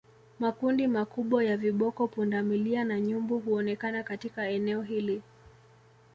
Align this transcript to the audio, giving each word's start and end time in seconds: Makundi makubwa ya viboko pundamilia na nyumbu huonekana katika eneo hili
Makundi 0.39 0.87
makubwa 0.87 1.43
ya 1.43 1.57
viboko 1.57 2.07
pundamilia 2.07 2.83
na 2.85 2.99
nyumbu 2.99 3.39
huonekana 3.39 4.03
katika 4.03 4.47
eneo 4.49 4.81
hili 4.81 5.21